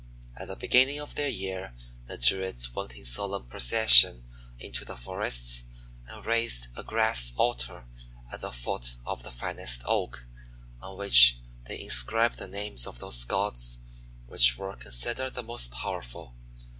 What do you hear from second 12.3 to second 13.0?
the names of